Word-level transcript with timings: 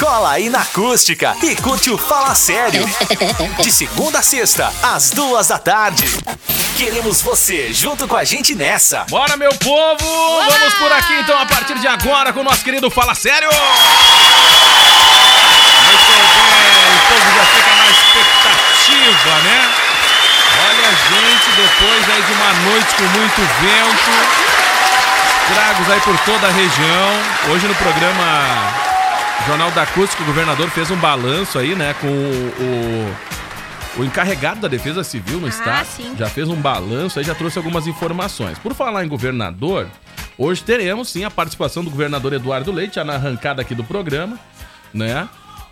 Cola 0.00 0.32
aí 0.32 0.48
na 0.48 0.62
acústica 0.62 1.36
e 1.42 1.54
curte 1.56 1.90
o 1.90 1.98
Fala 1.98 2.34
Sério. 2.34 2.88
De 3.62 3.70
segunda 3.70 4.20
a 4.20 4.22
sexta, 4.22 4.72
às 4.82 5.10
duas 5.10 5.48
da 5.48 5.58
tarde. 5.58 6.06
Queremos 6.78 7.20
você 7.20 7.70
junto 7.70 8.08
com 8.08 8.16
a 8.16 8.24
gente 8.24 8.54
nessa. 8.54 9.04
Bora, 9.10 9.36
meu 9.36 9.50
povo! 9.56 10.06
Vamos 10.50 10.72
por 10.74 10.90
aqui 10.90 11.12
então 11.20 11.38
a 11.38 11.44
partir 11.44 11.78
de 11.78 11.86
agora 11.86 12.32
com 12.32 12.40
o 12.40 12.44
nosso 12.44 12.64
querido 12.64 12.90
Fala 12.90 13.14
Sério! 13.14 13.50
Muito 13.50 13.62
bem, 16.08 16.96
o 16.96 17.00
povo 17.10 17.28
já 17.36 17.44
fica 17.44 17.76
na 17.76 17.86
expectativa, 17.90 19.34
né? 19.44 19.68
Olha, 20.64 20.88
gente, 20.96 21.50
depois 21.56 22.08
aí 22.08 22.22
de 22.22 22.32
uma 22.32 22.52
noite 22.70 22.94
com 22.94 23.04
muito 23.04 23.40
vento, 23.60 24.10
estragos 25.50 25.90
aí 25.90 26.00
por 26.00 26.18
toda 26.20 26.46
a 26.46 26.50
região. 26.50 27.52
Hoje 27.52 27.68
no 27.68 27.74
programa 27.74 28.89
Jornal 29.46 29.70
da 29.72 29.82
Acústica, 29.82 30.22
o 30.22 30.26
governador 30.26 30.68
fez 30.70 30.90
um 30.90 30.96
balanço 30.96 31.58
aí, 31.58 31.74
né, 31.74 31.94
com 32.00 32.06
o, 32.06 32.52
o, 33.98 34.00
o 34.00 34.04
encarregado 34.04 34.60
da 34.60 34.68
Defesa 34.68 35.02
Civil 35.02 35.40
no 35.40 35.46
Ah, 35.46 35.50
estado. 35.50 35.86
sim. 35.86 36.14
Já 36.16 36.28
fez 36.28 36.48
um 36.48 36.54
balanço 36.56 37.18
aí, 37.18 37.24
já 37.24 37.34
trouxe 37.34 37.58
algumas 37.58 37.86
informações. 37.86 38.58
Por 38.58 38.74
falar 38.74 39.04
em 39.04 39.08
governador, 39.08 39.88
hoje 40.38 40.62
teremos 40.62 41.08
sim 41.08 41.24
a 41.24 41.30
participação 41.30 41.82
do 41.82 41.90
governador 41.90 42.32
Eduardo 42.32 42.70
Leite, 42.70 42.96
já 42.96 43.04
na 43.04 43.14
arrancada 43.14 43.60
aqui 43.62 43.74
do 43.74 43.82
programa, 43.82 44.38
né? 44.94 45.28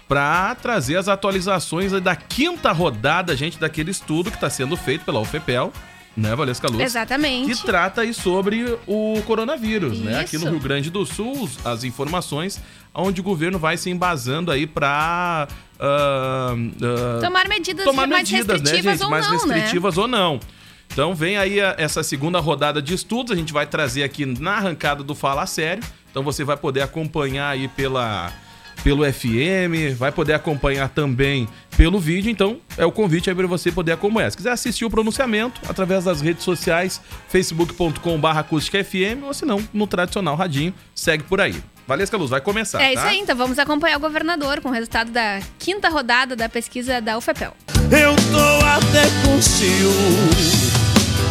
Pra 0.08 0.54
trazer 0.54 0.96
as 0.96 1.06
atualizações 1.06 1.92
da 2.00 2.16
quinta 2.16 2.72
rodada, 2.72 3.36
gente, 3.36 3.58
daquele 3.58 3.90
estudo 3.90 4.30
que 4.30 4.36
está 4.38 4.48
sendo 4.50 4.76
feito 4.76 5.04
pela 5.04 5.20
UFPEL, 5.20 5.70
né, 6.18 6.34
Valesca 6.34 6.68
Luz? 6.68 6.80
Exatamente. 6.82 7.54
que 7.54 7.62
trata 7.64 8.00
aí 8.02 8.12
sobre 8.12 8.76
o 8.86 9.22
coronavírus, 9.26 9.98
né? 10.00 10.20
Aqui 10.20 10.36
no 10.36 10.44
Isso. 10.44 10.50
Rio 10.52 10.60
Grande 10.60 10.90
do 10.90 11.06
Sul, 11.06 11.48
as 11.64 11.84
informações 11.84 12.60
onde 12.94 13.20
o 13.20 13.24
governo 13.24 13.58
vai 13.58 13.76
se 13.76 13.88
embasando 13.90 14.50
aí 14.50 14.66
para 14.66 15.46
Tomar 17.20 17.48
medidas 17.48 17.84
tomar 17.84 18.06
mais 18.06 18.28
medidas, 18.30 18.60
né, 18.62 18.70
restritivas 18.70 18.92
gente? 18.98 19.04
ou 19.04 19.10
mais 19.10 19.26
não, 19.26 19.32
né? 19.46 19.54
restritivas 19.54 19.98
ou 19.98 20.08
não. 20.08 20.40
Então 20.92 21.14
vem 21.14 21.36
aí 21.36 21.60
a- 21.60 21.74
essa 21.78 22.02
segunda 22.02 22.40
rodada 22.40 22.80
de 22.80 22.94
estudos, 22.94 23.30
a 23.32 23.36
gente 23.36 23.52
vai 23.52 23.66
trazer 23.66 24.02
aqui 24.02 24.24
na 24.26 24.52
arrancada 24.52 25.02
do 25.04 25.14
Fala 25.14 25.46
Sério. 25.46 25.82
Então 26.10 26.22
você 26.22 26.42
vai 26.44 26.56
poder 26.56 26.80
acompanhar 26.80 27.50
aí 27.50 27.68
pela 27.68 28.32
pelo 28.82 29.04
FM, 29.10 29.96
vai 29.96 30.12
poder 30.12 30.34
acompanhar 30.34 30.88
também 30.88 31.48
pelo 31.76 31.98
vídeo, 31.98 32.30
então 32.30 32.58
é 32.76 32.84
o 32.84 32.92
convite 32.92 33.28
aí 33.30 33.36
para 33.36 33.46
você 33.46 33.70
poder 33.70 33.92
acompanhar. 33.92 34.30
Se 34.30 34.36
quiser 34.36 34.50
assistir 34.52 34.84
o 34.84 34.90
pronunciamento 34.90 35.60
através 35.68 36.04
das 36.04 36.20
redes 36.20 36.42
sociais, 36.44 37.00
facebook.com.br 37.28 38.26
acústicafm 38.28 39.24
ou 39.24 39.34
se 39.34 39.44
não, 39.44 39.62
no 39.72 39.86
tradicional 39.86 40.36
radinho, 40.36 40.72
segue 40.94 41.22
por 41.24 41.40
aí. 41.40 41.54
Valesca 41.86 42.16
Luz, 42.18 42.30
vai 42.30 42.40
começar, 42.40 42.82
É 42.82 42.92
tá? 42.92 43.00
isso 43.00 43.06
aí, 43.06 43.18
então 43.20 43.34
vamos 43.34 43.58
acompanhar 43.58 43.96
o 43.96 44.00
governador 44.00 44.60
com 44.60 44.68
o 44.68 44.72
resultado 44.72 45.10
da 45.10 45.40
quinta 45.58 45.88
rodada 45.88 46.36
da 46.36 46.48
pesquisa 46.48 47.00
da 47.00 47.16
UFPEL. 47.16 47.54
Eu 47.90 48.14
tô 48.30 48.66
até 48.66 49.04
com 49.24 49.40
ciúme. 49.40 50.67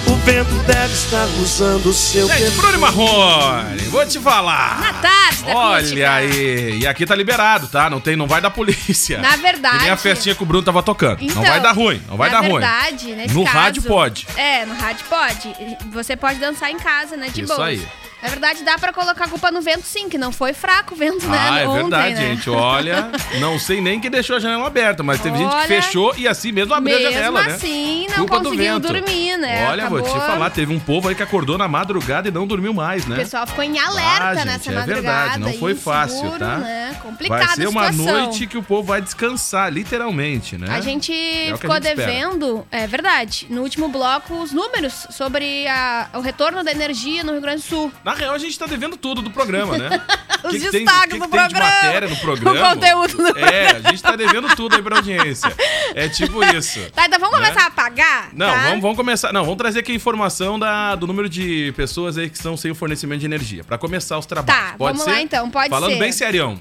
O 0.10 0.16
vento 0.24 0.54
deve 0.66 0.94
estar 0.94 1.26
usando 1.42 1.86
o 1.88 1.94
seu 1.94 2.28
Gente, 2.28 2.52
Bruno 2.52 2.80
Marrone, 2.80 3.82
vou 3.90 4.06
te 4.06 4.20
falar. 4.20 4.80
Na 4.80 4.94
tarde 4.94 5.44
da 5.44 5.56
Olha 5.56 6.12
aí, 6.14 6.80
e 6.82 6.88
aqui 6.88 7.06
tá 7.06 7.16
liberado, 7.16 7.68
tá? 7.68 7.90
Não 7.90 8.00
tem, 8.00 8.16
não 8.16 8.28
vai 8.28 8.42
da 8.42 8.50
polícia. 8.50 9.20
Na 9.20 9.36
verdade- 9.36 9.78
E 9.78 9.82
nem 9.82 9.90
a 9.90 9.98
festinha 9.98 10.36
que 10.36 10.44
o 10.44 10.46
Bruno 10.46 10.64
tava 10.64 10.82
tocando. 10.84 11.22
Então, 11.24 11.36
não 11.42 11.44
vai 11.50 11.60
dar 11.62 11.72
ruim, 11.74 12.02
não 12.08 12.18
vai 12.18 12.30
na 12.30 12.42
dar 12.42 12.48
ruim. 12.48 12.60
verdade, 12.60 13.16
nesse 13.16 13.34
No 13.34 13.44
caso- 13.44 13.58
rádio 13.58 13.82
pode. 13.84 14.28
É, 14.36 14.66
no 14.66 14.76
rádio 14.76 15.06
pode. 15.10 15.56
Você 15.92 16.16
pode 16.16 16.40
dançar 16.40 16.72
em 16.72 16.78
casa, 16.78 17.16
né? 17.18 17.30
De 17.30 17.42
Isso 17.42 17.54
boa. 17.56 17.68
aí. 17.68 17.86
Na 18.22 18.30
verdade, 18.30 18.64
dá 18.64 18.78
pra 18.80 18.92
colocar 18.92 19.26
a 19.26 19.28
culpa 19.28 19.52
no 19.52 19.62
vento, 19.62 19.84
sim, 19.86 20.10
que 20.10 20.18
não 20.18 20.32
foi 20.32 20.52
fraco 20.52 20.96
o 20.96 20.98
vento, 20.98 21.28
né? 21.28 21.38
Ah, 21.40 21.60
é 21.60 21.68
ontem, 21.68 21.82
verdade, 21.82 22.16
né? 22.16 22.22
gente. 22.30 22.50
Olha, 22.50 23.12
não 23.40 23.60
sei 23.60 23.80
nem 23.80 24.00
que 24.00 24.10
deixou 24.10 24.38
a 24.38 24.40
janela 24.40 24.66
aberta, 24.66 25.04
mas 25.04 25.22
teve 25.22 25.38
gente 25.38 25.50
que 25.50 25.56
Olha, 25.56 25.68
fechou 25.68 26.16
e 26.18 26.28
assim 26.28 26.52
mesmo 26.52 26.74
abriu 26.74 26.96
Mesmo 26.98 27.10
a 27.10 27.12
janela, 27.12 27.44
né? 27.44 27.54
assim, 27.54 28.08
não 28.10 28.16
Culpa 28.28 28.40
conseguiu 28.40 28.80
dormir, 28.80 29.38
né? 29.38 29.68
Olha, 29.70 29.88
vou 29.88 30.02
te 30.02 30.08
Acabou- 30.10 30.26
falar, 30.28 30.50
teve 30.50 30.74
um 30.74 30.80
povo 30.80 31.10
aí 31.10 31.14
que 31.16 31.22
acordou 31.22 31.58
na 31.60 31.68
madrugada 31.68 32.28
e 32.28 32.32
não 32.32 32.48
dormiu 32.48 32.74
mais, 32.74 33.06
né? 33.06 33.16
O 33.16 33.20
pessoal 33.20 33.46
ficou 33.46 33.64
em 33.64 33.78
alerta 33.78 34.24
Ah, 34.24 34.36
gente, 34.36 34.46
nessa 34.48 34.72
é 34.72 34.74
madrugada. 34.76 34.86
verdade, 35.02 35.40
não 35.40 35.54
foi 35.54 35.76
fácil, 35.76 36.32
tá? 36.40 36.58
Né? 36.58 36.98
Complicada 37.04 37.46
Vai 37.46 37.56
ser 37.56 37.68
uma 37.68 37.92
situação. 37.92 38.22
noite 38.24 38.48
que 38.48 38.58
o 38.58 38.64
povo 38.64 38.88
vai 38.88 39.00
descansar, 39.02 39.72
literalmente, 39.72 40.58
né? 40.58 40.68
A 40.72 40.82
gente 40.82 41.12
É 41.14 41.46
que 41.48 41.52
a 41.54 41.58
ficou 41.58 41.76
gente 41.76 41.88
espera. 41.88 42.08
devendo, 42.12 42.68
é 42.72 42.88
verdade, 42.88 43.46
no 43.50 43.62
último 43.62 43.88
bloco, 43.90 44.34
os 44.42 44.52
números 44.52 45.06
sobre 45.12 45.68
a- 45.68 46.08
o 46.16 46.20
retorno 46.20 46.64
da 46.64 46.72
energia 46.72 47.24
no 47.24 47.32
Rio 47.34 47.42
Grande 47.42 47.62
do 47.62 47.68
Sul. 47.68 47.92
Na 48.08 48.14
real, 48.14 48.34
a 48.34 48.38
gente 48.38 48.58
tá 48.58 48.66
devendo 48.66 48.96
tudo 48.96 49.22
do 49.22 49.30
programa, 49.30 49.78
né? 49.78 49.90
Os 50.46 50.52
Que 50.52 50.60
que 50.62 50.70
tem- 50.70 50.86
destaques 50.86 51.14
que 51.14 51.20
do 51.20 51.26
que 51.26 51.32
tem 51.32 51.48
de 51.48 51.54
programa. 51.54 51.66
matéria 51.84 52.08
no 52.08 52.16
programa? 52.18 52.58
O 52.58 52.70
conteúdo 52.76 53.18
do 53.18 53.38
É, 53.40 53.82
a 53.84 53.90
gente 53.90 54.02
tá 54.02 54.16
devendo 54.16 54.56
tudo 54.56 54.76
aí 54.78 54.82
pra 54.82 54.96
audiência. 54.98 55.52
É 55.94 56.08
tipo 56.08 56.42
isso. 56.56 56.80
Tá, 56.92 57.06
então 57.06 57.20
vamos 57.20 57.38
Né? 57.40 57.48
começar 57.50 57.68
a 57.68 57.72
pagar? 57.72 58.30
Não, 58.34 58.46
tá? 58.50 58.64
vamos, 58.68 58.82
vamos 58.82 58.96
começar. 58.98 59.34
Não, 59.34 59.42
vamos 59.44 59.58
trazer 59.58 59.80
aqui 59.80 59.92
a 59.92 59.96
informação 59.96 60.58
da, 60.58 60.96
do 60.96 61.06
número 61.06 61.28
de 61.28 61.74
pessoas 61.76 62.18
aí 62.18 62.30
que 62.30 62.38
estão 62.38 62.56
sem 62.56 62.72
o 62.72 62.76
fornecimento 62.76 63.20
de 63.20 63.26
energia. 63.26 63.64
Pra 63.66 63.78
começar 63.78 64.18
os 64.18 64.26
trabalhos. 64.26 64.62
Tá, 64.72 64.76
Pode 64.78 64.98
vamos 64.98 65.04
ser? 65.04 65.10
lá 65.18 65.22
então, 65.22 65.50
pode 65.50 65.70
Falando 65.70 65.92
ser. 65.94 66.00
bem 66.00 66.12
serião. 66.14 66.58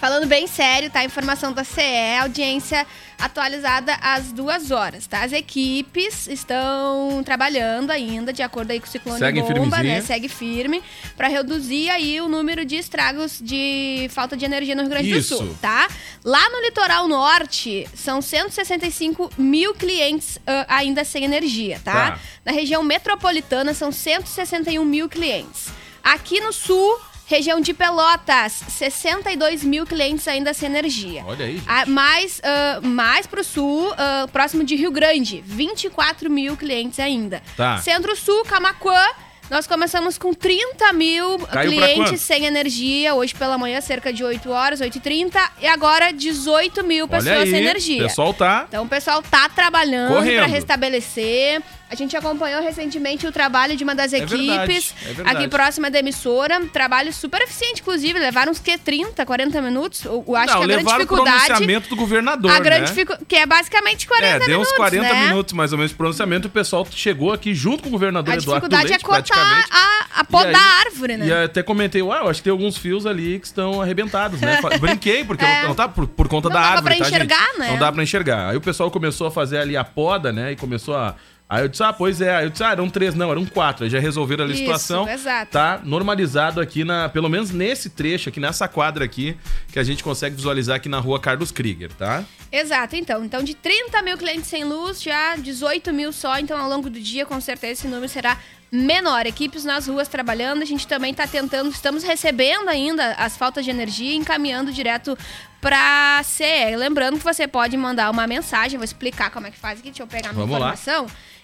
Falando 0.00 0.26
bem 0.26 0.46
sério, 0.46 0.88
tá? 0.88 1.04
Informação 1.04 1.52
da 1.52 1.62
CE, 1.62 2.16
audiência 2.22 2.86
atualizada 3.18 3.94
às 4.00 4.32
duas 4.32 4.70
horas, 4.70 5.06
tá? 5.06 5.22
As 5.22 5.30
equipes 5.30 6.26
estão 6.26 7.22
trabalhando 7.22 7.90
ainda, 7.90 8.32
de 8.32 8.42
acordo 8.42 8.70
aí 8.70 8.80
com 8.80 8.86
o 8.86 8.90
ciclone 8.90 9.18
Seguem 9.18 9.42
bomba, 9.42 9.76
firmezinha. 9.76 9.94
né? 9.96 10.00
Segue 10.00 10.26
firme, 10.26 10.82
pra 11.18 11.28
reduzir 11.28 11.90
aí 11.90 12.18
o 12.18 12.28
número 12.28 12.64
de 12.64 12.76
estragos 12.76 13.38
de 13.42 14.08
falta 14.10 14.38
de 14.38 14.44
energia 14.46 14.74
no 14.74 14.80
Rio 14.80 14.90
Grande 14.90 15.10
Isso. 15.10 15.34
do 15.34 15.44
Sul, 15.44 15.56
tá? 15.60 15.86
Lá 16.24 16.48
no 16.48 16.62
litoral 16.62 17.06
norte, 17.06 17.86
são 17.94 18.22
165 18.22 19.30
mil 19.36 19.74
clientes 19.74 20.38
ah, 20.46 20.64
ainda 20.76 21.04
sem 21.04 21.24
energia, 21.24 21.78
tá? 21.84 22.12
Tá. 22.12 22.18
Na 22.42 22.52
região 22.52 22.82
metropolitana, 22.82 23.74
são 23.74 23.92
161 23.92 24.82
mil 24.82 25.10
clientes. 25.10 25.68
Aqui 26.02 26.40
no 26.40 26.54
sul, 26.54 26.98
região 27.30 27.60
de 27.60 27.72
Pelotas, 27.72 28.52
62 28.68 29.62
mil 29.62 29.86
clientes 29.86 30.26
ainda 30.26 30.52
sem 30.52 30.68
energia. 30.68 31.24
Olha 31.24 31.46
aí. 31.46 31.62
Ah, 31.64 31.86
mais, 31.86 32.40
ah, 32.42 32.80
mais 32.82 33.26
pro 33.26 33.44
sul, 33.44 33.94
ah, 33.96 34.26
próximo 34.32 34.64
de 34.64 34.74
Rio 34.74 34.90
Grande, 34.90 35.40
24 35.46 36.28
mil 36.28 36.56
clientes 36.56 36.98
ainda. 36.98 37.40
Tá. 37.56 37.78
Centro-Sul, 37.78 38.44
Camaquã, 38.44 39.00
nós 39.48 39.66
começamos 39.66 40.18
com 40.18 40.32
30 40.34 40.92
mil 40.92 41.38
Caiu 41.38 41.72
clientes 41.72 42.20
sem 42.20 42.44
energia. 42.44 43.14
Hoje 43.14 43.34
pela 43.34 43.58
manhã, 43.58 43.80
cerca 43.80 44.12
de 44.12 44.22
8 44.22 44.48
horas, 44.50 44.80
8h30. 44.80 45.40
E 45.60 45.66
agora, 45.66 46.12
18 46.12 46.84
mil 46.84 47.08
pessoas 47.08 47.36
aí, 47.36 47.50
sem 47.50 47.60
o 47.60 47.62
energia. 47.62 48.02
pessoal 48.02 48.32
tá... 48.32 48.66
Então 48.68 48.84
o 48.84 48.88
pessoal 48.88 49.22
tá 49.22 49.48
trabalhando 49.48 50.14
para 50.14 50.46
restabelecer. 50.46 51.62
A 51.90 51.96
gente 51.96 52.16
acompanhou 52.16 52.62
recentemente 52.62 53.26
o 53.26 53.32
trabalho 53.32 53.76
de 53.76 53.82
uma 53.82 53.96
das 53.96 54.12
É 54.12 54.24
verdade, 54.24 54.44
equipes 54.46 54.94
é 55.02 55.12
verdade. 55.12 55.36
aqui 55.36 55.48
próxima 55.48 55.90
da 55.90 55.98
emissora. 55.98 56.60
Trabalho 56.66 57.12
super 57.12 57.42
eficiente, 57.42 57.80
inclusive. 57.80 58.16
Levaram 58.16 58.52
uns 58.52 58.60
que 58.60 58.78
30, 58.78 59.26
40 59.26 59.60
minutos. 59.60 60.04
Eu, 60.04 60.24
acho 60.36 60.52
Não, 60.52 60.58
que 60.60 60.64
a 60.64 60.66
grande 60.68 60.76
levaram 60.76 60.96
o 60.96 60.98
dificuldade. 61.00 61.44
pronunciamento 61.46 61.88
do 61.88 61.96
governador, 61.96 62.50
A 62.52 62.60
grande 62.60 62.92
né? 62.94 63.04
Que 63.26 63.36
é 63.36 63.44
basicamente 63.46 64.06
40 64.06 64.24
É, 64.24 64.30
minutos. 64.34 64.48
deu 64.48 64.60
uns 64.60 64.72
40 64.72 65.02
né? 65.12 65.26
minutos 65.26 65.52
mais 65.52 65.72
ou 65.72 65.78
menos 65.78 65.90
de 65.90 65.96
pronunciamento. 65.96 66.46
O 66.46 66.50
pessoal 66.50 66.86
chegou 66.92 67.32
aqui 67.32 67.52
junto 67.54 67.82
com 67.82 67.88
o 67.88 67.92
governador 67.92 68.34
A 68.34 68.36
Eduardo 68.36 68.68
dificuldade 68.68 68.88
Leite, 68.90 69.04
é 69.04 69.06
cortar 69.06 69.64
a, 69.70 70.20
a 70.20 70.24
podar 70.24 70.52
E 70.52 70.54
aí- 70.54 70.54
a 70.54 70.80
árvore, 70.86 71.16
né? 71.16 71.26
E 71.26 71.32
até 71.32 71.60
comentei, 71.60 72.02
ué, 72.02 72.18
eu 72.20 72.28
acho 72.28 72.38
que 72.40 72.44
tem 72.44 72.52
alguns 72.52 72.76
fios 72.76 73.04
ali 73.04 73.40
que 73.40 73.46
estão 73.46 73.82
arrebentados, 73.82 74.40
né? 74.40 74.60
Brinquei, 74.80 75.24
porque 75.24 75.44
É. 75.44 75.62
não, 75.62 75.68
não 75.70 75.74
tá 75.74 75.88
por, 75.88 76.06
por 76.06 76.28
conta 76.28 76.48
Não 76.48 76.54
da 76.54 76.60
árvore, 76.60 76.94
pra 76.96 77.04
tá, 77.04 77.10
enxergar, 77.10 77.46
gente? 77.48 77.58
né? 77.58 77.70
Não 77.72 77.78
dá 77.78 77.90
pra 77.90 78.00
enxergar. 78.00 78.50
Aí 78.50 78.56
o 78.56 78.60
pessoal 78.60 78.92
começou 78.92 79.26
a 79.26 79.30
fazer 79.32 79.58
ali 79.58 79.76
a 79.76 79.82
poda, 79.82 80.32
né? 80.32 80.52
E 80.52 80.56
começou 80.56 80.94
a. 80.96 81.16
Aí 81.50 81.64
eu 81.64 81.68
disse, 81.68 81.82
ah, 81.82 81.92
pois 81.92 82.20
é. 82.20 82.36
Aí 82.36 82.44
eu 82.46 82.50
disse, 82.50 82.62
ah, 82.62 82.70
eram 82.70 82.88
três, 82.88 83.12
não, 83.12 83.28
eram 83.28 83.44
quatro. 83.44 83.82
Aí 83.82 83.90
já 83.90 83.98
resolveram 83.98 84.44
ali 84.44 84.52
a 84.52 84.56
situação. 84.56 85.08
exato. 85.08 85.50
Tá 85.50 85.80
normalizado 85.82 86.60
aqui, 86.60 86.84
na, 86.84 87.08
pelo 87.08 87.28
menos 87.28 87.50
nesse 87.50 87.90
trecho 87.90 88.28
aqui, 88.28 88.38
nessa 88.38 88.68
quadra 88.68 89.04
aqui, 89.04 89.36
que 89.72 89.80
a 89.80 89.82
gente 89.82 90.04
consegue 90.04 90.36
visualizar 90.36 90.76
aqui 90.76 90.88
na 90.88 91.00
rua 91.00 91.18
Carlos 91.18 91.50
Krieger, 91.50 91.92
tá? 91.92 92.22
Exato, 92.52 92.94
então. 92.94 93.24
Então, 93.24 93.42
de 93.42 93.54
30 93.54 94.00
mil 94.00 94.16
clientes 94.16 94.46
sem 94.46 94.62
luz, 94.62 95.02
já 95.02 95.34
18 95.34 95.92
mil 95.92 96.12
só. 96.12 96.38
Então, 96.38 96.56
ao 96.56 96.68
longo 96.68 96.88
do 96.88 97.00
dia, 97.00 97.26
com 97.26 97.40
certeza, 97.40 97.72
esse 97.72 97.88
número 97.88 98.08
será 98.08 98.38
menor. 98.70 99.26
Equipes 99.26 99.64
nas 99.64 99.88
ruas 99.88 100.06
trabalhando, 100.06 100.62
a 100.62 100.64
gente 100.64 100.86
também 100.86 101.10
está 101.10 101.26
tentando, 101.26 101.68
estamos 101.68 102.04
recebendo 102.04 102.68
ainda 102.68 103.14
as 103.14 103.36
faltas 103.36 103.64
de 103.64 103.72
energia 103.72 104.12
e 104.12 104.16
encaminhando 104.16 104.72
direto 104.72 105.18
para 105.60 106.22
CE. 106.22 106.76
Lembrando 106.76 107.18
que 107.18 107.24
você 107.24 107.48
pode 107.48 107.76
mandar 107.76 108.08
uma 108.08 108.26
mensagem, 108.28 108.78
vou 108.78 108.84
explicar 108.84 109.30
como 109.30 109.48
é 109.48 109.50
que 109.50 109.58
faz 109.58 109.80
aqui, 109.80 109.88
deixa 109.90 110.04
eu 110.04 110.06
pegar 110.06 110.30
a 110.30 110.32
minha 110.32 110.46
Vamos 110.46 110.60
lá. 110.60 110.76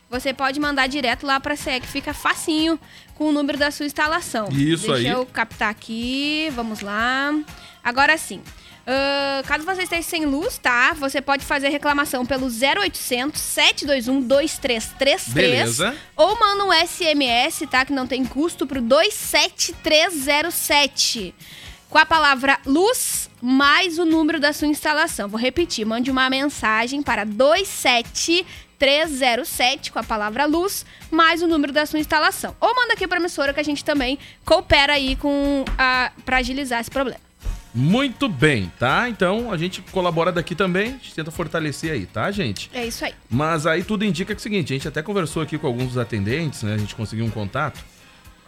Você 0.08 0.32
pode 0.32 0.61
mandar 0.61 0.87
direto 0.87 1.26
lá 1.26 1.41
para 1.41 1.56
CE, 1.56 1.81
que 1.81 1.87
fica 1.87 2.14
facinho 2.14 2.79
com 3.14 3.29
o 3.29 3.32
número 3.32 3.58
da 3.58 3.70
sua 3.70 3.87
instalação. 3.87 4.49
Isso 4.50 4.87
Deixa 4.87 4.94
aí. 4.94 5.06
eu 5.06 5.26
captar 5.26 5.70
aqui, 5.70 6.50
vamos 6.55 6.81
lá. 6.81 7.35
Agora 7.82 8.17
sim. 8.17 8.41
Ah, 8.87 9.43
caso 9.47 9.64
você 9.64 9.82
esteja 9.82 10.03
sem 10.03 10.25
luz, 10.25 10.58
tá? 10.58 10.93
Você 10.94 11.20
pode 11.20 11.44
fazer 11.44 11.70
reclamação 11.70 12.25
pelo 12.25 12.47
0800 12.47 13.41
721 13.41 14.20
2333. 14.20 15.29
Beleza. 15.29 15.97
Ou 16.14 16.38
manda 16.38 16.64
um 16.64 16.73
SMS, 16.73 17.67
tá? 17.69 17.85
Que 17.85 17.93
não 17.93 18.06
tem 18.06 18.25
custo 18.25 18.64
pro 18.67 18.81
27307. 18.81 21.35
Com 21.91 21.99
a 21.99 22.06
palavra 22.06 22.61
luz 22.64 23.29
mais 23.43 23.99
o 23.99 24.05
número 24.05 24.38
da 24.41 24.52
sua 24.52 24.69
instalação. 24.69 25.29
Vou 25.29 25.38
repetir, 25.38 25.85
mande 25.85 26.11
uma 26.11 26.31
mensagem 26.31 27.02
para 27.02 27.25
27307 27.25 28.47
com 29.93 29.99
a 29.99 30.02
palavra 30.02 30.44
luz 30.44 30.84
mais 31.11 31.43
o 31.43 31.49
número 31.49 31.73
da 31.73 31.87
sua 31.87 31.99
instalação. 31.99 32.55
Ou 32.61 32.75
manda 32.75 32.94
aqui 32.94 33.06
pra 33.06 33.19
emissora 33.19 33.52
que 33.52 33.61
a 33.61 33.64
gente 33.64 33.84
também 33.84 34.19
coopera 34.44 34.94
aí 34.94 35.17
com 35.17 35.64
a, 35.78 36.12
pra 36.25 36.38
agilizar 36.38 36.81
esse 36.81 36.90
problema. 36.90 37.20
Muito 37.75 38.26
bem, 38.26 38.73
tá? 38.78 39.06
Então 39.06 39.52
a 39.52 39.56
gente 39.58 39.82
colabora 39.93 40.32
daqui 40.32 40.55
também, 40.55 40.88
a 40.88 40.93
gente 40.93 41.14
tenta 41.14 41.31
fortalecer 41.31 41.93
aí, 41.93 42.06
tá, 42.06 42.31
gente? 42.31 42.70
É 42.73 42.87
isso 42.87 43.05
aí. 43.05 43.12
Mas 43.28 43.67
aí 43.67 43.84
tudo 43.84 44.02
indica 44.02 44.34
que 44.34 44.38
é 44.38 44.40
o 44.40 44.43
seguinte, 44.43 44.73
a 44.73 44.76
gente 44.76 44.88
até 44.88 45.02
conversou 45.02 45.43
aqui 45.43 45.58
com 45.58 45.67
alguns 45.67 45.88
dos 45.88 45.99
atendentes, 45.99 46.62
né? 46.62 46.73
A 46.73 46.78
gente 46.78 46.94
conseguiu 46.94 47.26
um 47.26 47.31
contato. 47.31 47.84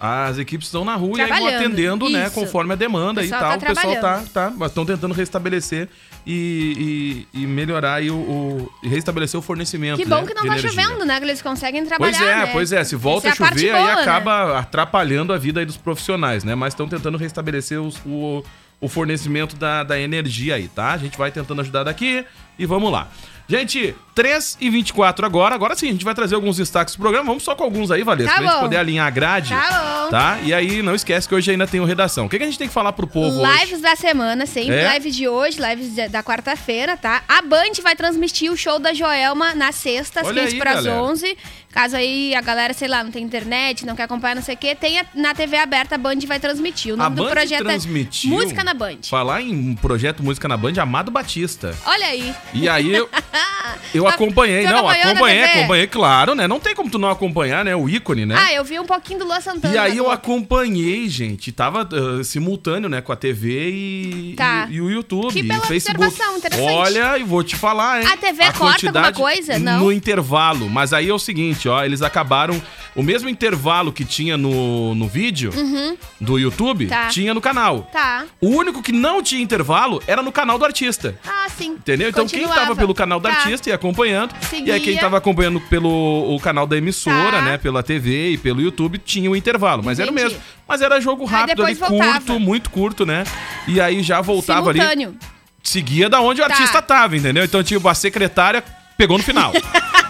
As 0.01 0.39
equipes 0.39 0.69
estão 0.69 0.85
na 0.85 0.95
rua 0.95 1.19
e 1.19 1.23
aí 1.23 1.29
vão 1.29 1.49
atendendo, 1.49 2.09
né? 2.09 2.27
isso. 2.27 2.35
Conforme 2.35 2.73
a 2.73 2.77
demanda 2.77 3.25
e 3.25 3.29
tal. 3.29 3.41
tá 3.41 3.57
o 3.57 3.61
pessoal 3.61 3.97
tá, 3.97 4.23
tá, 4.33 4.53
mas 4.57 4.71
estão 4.71 4.87
tentando 4.87 5.13
restabelecer 5.13 5.89
e, 6.25 7.27
e- 7.35 7.43
e 7.43 7.47
melhorar 7.47 7.95
aí 7.95 8.11
o, 8.11 8.15
o- 8.15 8.73
e 8.83 8.89
restabelecer 8.89 9.39
o 9.39 9.43
fornecimento. 9.43 9.97
Que 9.99 10.05
bom 10.05 10.21
né, 10.21 10.27
que 10.27 10.35
não 10.35 10.43
tá 10.43 10.49
energia. 10.57 10.71
chovendo, 10.71 11.05
né? 11.05 11.19
Que 11.19 11.25
eles 11.27 11.43
conseguem 11.43 11.85
trabalhar, 11.85 12.17
Pois 12.19 12.29
é, 12.31 12.37
né? 12.37 12.47
pois 12.53 12.73
é. 12.73 12.85
Se 12.85 12.95
volta 12.95 13.29
Essa 13.29 13.43
a 13.43 13.47
é 13.47 13.51
a 13.51 13.53
chover, 13.53 13.75
aí 13.75 13.83
boa, 13.83 13.95
né? 13.97 14.03
acaba 14.03 14.59
atrapalhando 14.61 15.33
a 15.33 15.39
vida 15.39 15.59
aí 15.61 15.67
dos 15.67 15.77
profissionais, 15.77 16.45
né? 16.45 16.55
Mas 16.55 16.75
estão 16.75 16.89
tentando 16.89 17.19
restabelecer 17.19 17.81
os- 17.81 18.01
o, 18.07 18.45
o 18.81 18.89
fornecimento 18.89 19.57
da, 19.57 19.83
da 19.83 19.99
energia 19.99 20.55
aí, 20.55 20.69
tá? 20.69 20.93
A 20.93 20.99
gente 20.99 21.19
vai 21.19 21.33
tentando 21.33 21.61
ajudar 21.61 21.83
daqui 21.85 22.25
e 22.59 22.67
vamos 22.67 22.93
lá. 22.93 23.09
Gente, 23.49 23.95
3 24.15 24.59
e 24.61 24.69
24 24.69 25.25
agora. 25.25 25.55
Agora 25.55 25.75
sim, 25.75 25.89
a 25.89 25.93
gente 25.93 26.05
vai 26.05 26.15
trazer 26.15 26.35
alguns 26.35 26.59
destaques 26.59 26.95
do 26.95 27.01
programa. 27.01 27.25
Vamos 27.25 27.43
só 27.43 27.55
com 27.55 27.65
alguns 27.65 27.91
aí, 27.91 28.03
Valesca, 28.03 28.31
Tá 28.31 28.37
pra 28.39 28.47
gente 28.47 28.55
bom. 28.57 28.61
poder 28.61 28.77
alinhar 28.77 29.07
a 29.07 29.11
grade. 29.11 29.49
Tá 29.49 30.03
bom. 30.05 30.11
Tá? 30.11 30.39
E 30.43 30.53
aí, 30.53 30.83
não 30.83 30.95
esquece 30.95 31.27
que 31.27 31.35
hoje 31.35 31.51
ainda 31.51 31.67
tem 31.67 31.81
o 31.81 31.85
redação. 31.87 32.27
O 32.27 32.29
que, 32.29 32.37
que 32.37 32.43
a 32.43 32.47
gente 32.47 32.59
tem 32.59 32.69
que 32.69 32.75
falar 32.75 32.93
pro 32.93 33.07
povo 33.07 33.41
Lives 33.43 33.73
hoje? 33.75 33.83
da 33.83 33.97
semana, 33.97 34.45
sempre. 34.45 34.75
É? 34.75 34.93
Lives 34.95 35.17
de 35.17 35.27
hoje, 35.27 35.59
lives 35.63 36.11
da 36.11 36.23
quarta-feira, 36.23 36.95
tá? 36.97 37.23
A 37.27 37.41
Band 37.41 37.73
vai 37.83 37.97
transmitir 37.97 38.53
o 38.53 38.57
show 38.57 38.79
da 38.79 38.93
Joelma 38.93 39.55
na 39.55 39.73
sexta, 39.73 40.21
às 40.21 40.27
Olha 40.27 40.43
15 40.43 40.55
aí, 40.55 40.61
para 40.61 40.71
as 40.73 40.85
galera. 40.85 41.03
11. 41.05 41.39
Caso 41.73 41.97
aí 41.97 42.35
a 42.35 42.41
galera, 42.41 42.73
sei 42.73 42.89
lá, 42.89 43.05
não 43.05 43.11
tem 43.11 43.23
internet, 43.23 43.85
não 43.85 43.95
quer 43.95 44.05
acompanhar, 44.05 44.35
não 44.35 44.43
sei 44.43 44.55
o 44.55 44.59
quê, 44.59 44.75
tem 44.75 44.99
a- 44.99 45.07
na 45.15 45.35
TV 45.35 45.57
aberta, 45.59 45.95
a 45.95 45.99
Band 45.99 46.19
vai 46.27 46.41
transmitir. 46.41 46.93
O 46.93 46.95
A 46.95 47.05
nome 47.05 47.17
do 47.17 47.25
Band 47.25 47.31
projeto 47.31 47.63
transmitiu. 47.65 48.33
é 48.33 48.43
Música 48.43 48.65
na 48.65 48.75
Band. 48.75 48.99
Falar 49.09 49.43
em 49.43 49.75
projeto 49.75 50.23
Música 50.23 50.49
na 50.49 50.57
Band, 50.57 50.73
Amado 50.81 51.11
Batista. 51.11 51.77
Olha 51.85 52.07
aí. 52.07 52.35
E 52.55 52.69
aí 52.69 52.93
eu, 52.95 53.09
eu 53.95 54.05
Tá- 54.05 54.11
acompanhei. 54.11 54.65
Não, 54.67 54.89
acompanhei, 54.89 55.45
acompanhei, 55.45 55.87
claro, 55.87 56.35
né? 56.35 56.49
Não 56.49 56.59
tem 56.59 56.75
como 56.75 56.91
tu 56.91 56.99
não 56.99 57.11
acompanhar, 57.11 57.65
né? 57.65 57.77
O 57.77 57.89
ícone, 57.89 58.25
né? 58.27 58.35
Ah, 58.39 58.53
eu 58.53 58.65
vi 58.65 58.79
um 58.81 58.87
pouquinho 58.87 59.19
do 59.21 59.25
Lua 59.27 59.41
Santana. 59.41 59.75
E 59.75 59.79
aí 59.79 59.97
eu 59.97 60.11
acompanhei, 60.11 61.09
gente. 61.09 61.53
Tava 61.53 61.83
ah, 61.93 62.25
simultâneo, 62.25 62.89
né? 62.89 63.01
Com 63.01 63.13
a 63.13 63.17
TV 63.17 63.71
e, 63.71 64.35
Tá. 64.37 64.67
e, 64.71 64.75
e 64.77 64.81
o 64.81 64.91
YouTube 64.91 65.33
Que 65.33 65.41
e 65.41 65.43
bela 65.43 65.61
o 65.63 65.67
Facebook. 65.67 66.03
observação, 66.05 66.37
interessante. 66.39 66.71
Olha, 66.73 67.19
e 67.19 67.23
vou 67.25 67.43
te 67.45 67.57
falar, 67.57 68.01
hein? 68.03 68.09
A 68.11 68.17
TV 68.17 68.53
corta 68.53 68.87
alguma 68.87 69.13
coisa? 69.13 69.59
Não. 69.59 69.81
No 69.81 69.93
intervalo. 69.93 70.69
Mas 70.69 70.93
aí 70.93 71.09
é 71.09 71.13
o 71.15 71.19
seguinte, 71.19 71.58
ó. 71.67 71.83
Eles 71.83 72.03
acabaram... 72.03 72.61
O 72.95 73.03
mesmo 73.03 73.29
intervalo 73.29 73.93
que 73.93 74.05
tinha 74.05 74.37
no, 74.37 74.93
no 74.95 75.07
vídeo 75.07 75.53
do 76.21 76.37
YouTube, 76.37 76.85
Uhum. 76.85 76.91
Tá. 76.91 77.07
tinha 77.09 77.33
no 77.33 77.41
canal. 77.41 77.89
Tá. 77.93 78.25
O 78.41 78.49
único 78.49 78.83
que 78.83 78.91
não 78.91 79.23
tinha 79.23 79.41
intervalo 79.41 80.03
era 80.05 80.21
no 80.21 80.33
canal 80.33 80.59
do 80.59 80.65
artista. 80.65 81.17
Ah, 81.25 81.49
sim. 81.49 81.71
Entendeu? 81.73 82.09
Então 82.09 82.27
quem 82.27 82.47
tava 82.49 82.75
pelo 82.75 82.93
canal 82.93 83.21
do 83.21 83.29
Tá. 83.29 83.35
artista 83.37 83.71
e 83.71 83.73
acompanhando, 83.73 84.35
e 84.53 84.57
aí 84.73 84.81
quem 84.81 84.95
Seguia. 84.95 85.01
tava 85.01 85.17
acompanhando 85.17 85.61
pelo 85.61 86.35
o 86.35 86.41
canal 86.41 86.67
da 86.67 86.77
emissora, 86.77 87.39
Tá. 87.39 87.43
né, 87.43 87.57
pela 87.59 87.83
TV 87.85 88.31
e 88.33 88.37
pelo 88.39 88.61
YouTube, 88.61 88.99
tinha 88.99 89.31
o 89.31 89.37
intervalo, 89.37 89.81
mas 89.85 90.01
era 90.01 90.11
o 90.11 90.13
Entendi. 90.13 90.31
mesmo. 90.35 90.43
Mas 90.67 90.83
era 90.83 91.01
jogo 91.01 91.25
rápido 91.25 91.65
ali, 91.65 91.75
voltava. 91.75 92.13
curto, 92.15 92.41
muito 92.41 92.69
curto, 92.71 93.07
né? 93.07 93.23
E 93.69 93.81
aí 93.81 94.03
já 94.03 94.21
voltava 94.21 94.71
ali, 94.71 94.81
Simultâneo. 94.81 95.17
seguia 95.63 96.09
da 96.09 96.21
onde 96.21 96.41
o 96.43 96.45
Tá. 96.45 96.53
artista 96.53 96.83
tava, 96.83 97.17
entendeu? 97.17 97.45
Então 97.45 97.63
tipo 97.63 97.89
a 97.89 97.95
secretária 97.95 98.63
pegou 98.97 99.17
no 99.17 99.23
final. 99.23 99.53